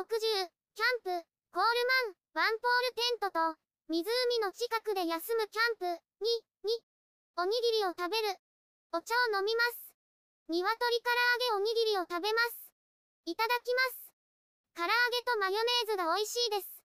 [0.00, 1.84] キャンプ、コール
[2.32, 3.60] マン、ワンポールテントと、
[3.92, 4.00] 湖
[4.40, 6.80] の近くで休むキャンプ、に、に、
[7.36, 8.32] おにぎりを食べる。
[8.96, 9.92] お茶を飲みます。
[10.48, 11.10] 鶏唐
[11.52, 12.72] 揚げおにぎりを食べます。
[13.26, 14.08] いただきます。
[14.72, 16.80] 唐揚げとマヨネーズが美味しいです。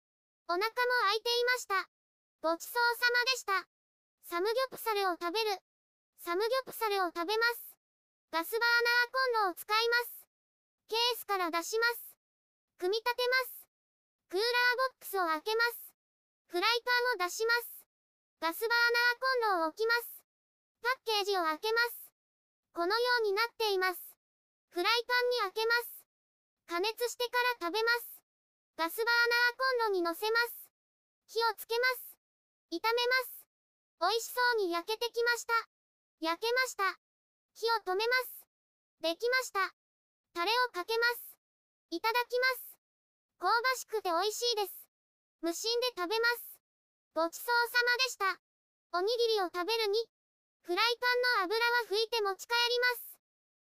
[0.48, 0.72] お腹も
[1.12, 1.90] 空いていました。
[2.40, 3.68] ごちそうさまでした。
[4.24, 5.60] サムギョプサルを食べる。
[6.24, 7.76] サムギョプサルを食べます。
[8.32, 10.28] ガスバーナーコンロを使います。
[10.88, 12.11] ケースから出します。
[12.82, 13.70] 組み立てます。
[14.34, 14.50] クーラー
[14.90, 15.94] ボックスを開けます。
[16.50, 17.86] フライパンを出します。
[18.42, 20.26] ガスバーナーコンロを置きます。
[20.82, 22.10] パッケージを開けます。
[22.74, 24.02] このようになっています。
[24.74, 26.02] フライパンに開けます。
[26.66, 28.18] 加熱してから食べます。
[28.74, 30.66] ガスバーナーコンロに乗せます。
[31.30, 32.18] 火をつけます。
[32.74, 33.46] 炒めます。
[34.02, 35.54] 美味しそうに焼けてきました。
[36.18, 36.98] 焼けました。
[37.54, 38.42] 火を止めます。
[39.06, 39.70] できました。
[40.34, 41.38] タレをかけます。
[41.92, 42.71] いただきます。
[43.42, 44.86] 香ばしくて美味しいです。
[45.42, 46.62] 無心で食べます。
[47.18, 48.38] ごちそうさまでした。
[48.94, 49.98] おにぎりを食べるに、
[50.62, 52.78] フライパンの油は拭いて持ち帰り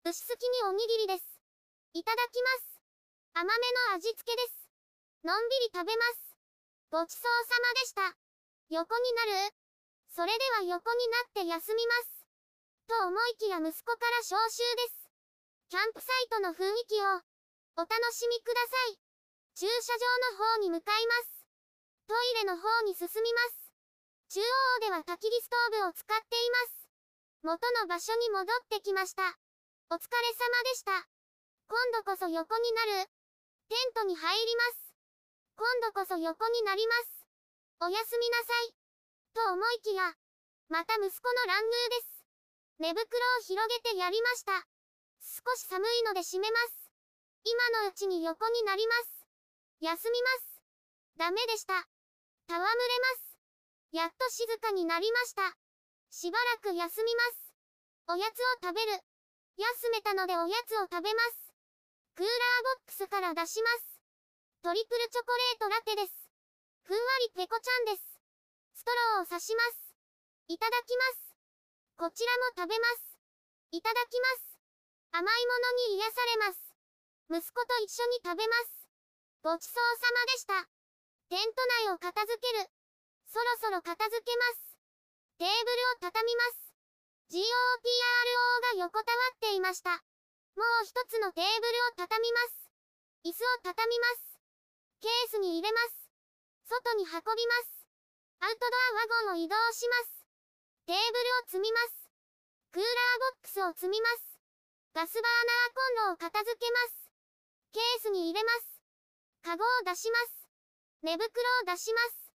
[0.06, 0.14] ます。
[0.14, 1.26] 牛すきにおにぎりです。
[1.98, 2.78] いただきます。
[3.34, 3.50] 甘め
[3.90, 4.70] の味付けです。
[5.26, 6.38] のんびり食べます。
[6.94, 8.14] ごちそうさまでした。
[8.70, 9.58] 横になる
[10.14, 12.22] それでは横になって休みます。
[12.86, 15.10] と思いきや息子から招集です。
[15.74, 17.26] キャンプサイトの雰囲気を
[17.82, 19.13] お楽しみください。
[19.56, 21.46] 駐車場の方に向かいます。
[22.08, 23.70] トイレの方に進みます。
[24.30, 26.90] 中央では焚き火ストーブを使っています。
[27.44, 29.22] 元の場所に戻ってきました。
[29.92, 31.06] お疲れ様でした。
[31.70, 33.10] 今度こそ横になる。
[33.70, 34.96] テントに入ります。
[35.56, 37.28] 今度こそ横になります。
[37.82, 38.74] おやすみなさい。
[39.34, 40.18] と思いきや、
[40.70, 42.26] また息子の乱入です。
[42.80, 43.06] 寝袋
[43.38, 44.66] を広げてやりました。
[45.22, 46.90] 少し寒いので閉めます。
[47.46, 49.13] 今のうちに横になります。
[49.84, 50.64] 休みます。
[51.20, 51.76] ダメでした。
[52.48, 52.68] 戯れま
[53.20, 53.36] す。
[53.92, 55.44] やっと静かになりました。
[56.10, 57.52] しばらく休みます。
[58.08, 58.96] おやつを食べる。
[59.60, 61.52] 休めたのでおやつを食べます。
[62.16, 64.00] クーラーボックスから出します。
[64.64, 66.32] トリプルチョコレートラテです。
[66.88, 68.24] ふんわりペコちゃんです。
[68.80, 69.92] ストローを刺します。
[70.48, 71.36] いただきます。
[72.00, 73.20] こちらも食べます。
[73.76, 74.56] いただきます。
[75.12, 76.72] 甘いものに癒されます。
[77.28, 78.83] 息子と一緒に食べます。
[79.44, 80.56] ごちそうさまでした。
[81.28, 82.72] テント内を片付ける。
[83.28, 84.72] そろそろ片付けます。
[85.36, 86.72] テーブルを畳みます。
[87.28, 87.44] GOPRO
[88.80, 90.00] が横たわっていました。
[90.56, 92.72] もう一つのテーブルを畳みます。
[93.28, 94.40] 椅子を畳みます。
[95.04, 96.08] ケースに入れます。
[96.64, 97.84] 外に運びます。
[98.40, 100.24] アウトドアワゴンを移動します。
[100.88, 102.08] テーブルを積みます。
[102.72, 104.40] クーラーボックスを積みます。
[104.96, 107.12] ガスバーナーコンロを片付けます。
[107.76, 108.73] ケースに入れます。
[109.44, 110.48] カゴを出します。
[111.04, 112.32] 寝袋を出します。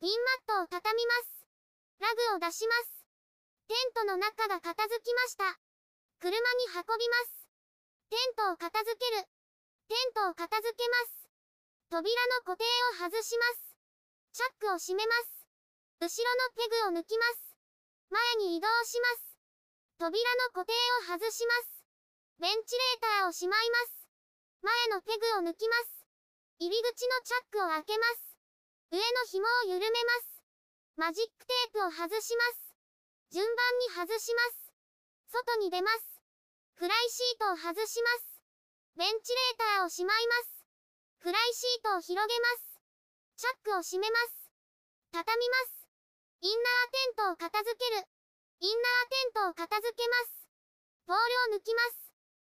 [0.00, 1.44] ピンマットを畳みます。
[2.00, 3.04] ラグを出します。
[3.68, 5.60] テントの中が片付きました。
[6.18, 6.40] 車に
[6.72, 7.44] 運びます。
[8.08, 9.28] テントを片付ける。
[9.88, 11.28] テントを片付けます。
[11.92, 12.64] 扉の固定
[12.96, 13.76] を外します。
[14.32, 15.44] チャックを閉めます。
[16.00, 17.52] 後ろのペグを抜きます。
[18.08, 19.36] 前に移動します。
[19.98, 21.84] 扉の固定を外します。
[22.40, 24.08] ベンチレーターをしまいます。
[24.62, 25.95] 前のペグを抜きます。
[26.58, 28.32] 入り口のチャックを開けます。
[28.90, 30.40] 上の紐を緩めます。
[30.96, 32.72] マジックテープを外します。
[33.30, 34.72] 順番に外します。
[35.28, 36.22] 外に出ます。
[36.80, 38.40] フライシートを外します。
[38.96, 40.64] ベンチレーターをしまいます。
[41.18, 42.80] フライシートを広げます。
[43.36, 44.48] チャックを閉めます。
[45.12, 45.84] 畳みます。
[46.40, 48.08] インナーテントを片付ける。
[48.60, 50.48] インナーテントを片付けます。
[51.04, 51.16] ポー
[51.50, 52.12] ルを抜きます。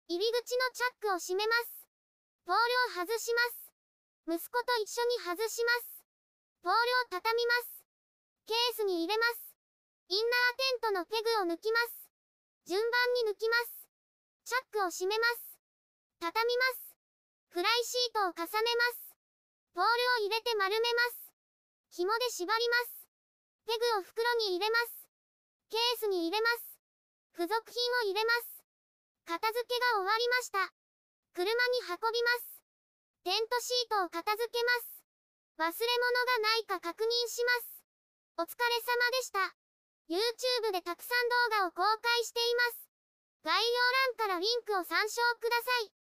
[0.06, 1.88] 入り口のチャックを閉めます。
[2.46, 2.56] ポー
[2.94, 3.67] ルを外します。
[4.28, 6.04] 息子と一緒に外します。
[6.60, 7.80] ポールを畳みます。
[8.44, 9.56] ケースに入れます。
[10.12, 12.12] インナーテントのペグを抜きます。
[12.68, 13.88] 順番に抜きます。
[14.44, 15.56] チャックを閉めます。
[16.20, 16.92] 畳みます。
[17.56, 19.16] フライシートを重ねます。
[19.72, 21.32] ポールを入れて丸めます。
[21.96, 23.08] 紐で縛ります。
[23.64, 25.08] ペグを袋に入れます。
[25.72, 26.76] ケースに入れます。
[27.32, 28.60] 付属品を入れます。
[29.24, 30.68] 片付けが終わりました。
[31.32, 32.57] 車に運びます。
[33.28, 35.04] テントシートを片付けます。
[35.60, 37.84] 忘れ物がないか確認します。
[38.40, 39.52] お疲れ様でした。
[40.08, 42.88] YouTube でたくさん動画を公開しています。
[43.44, 43.68] 概要
[44.16, 45.97] 欄からリンクを参照ください。